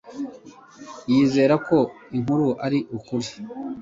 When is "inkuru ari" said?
2.15-2.79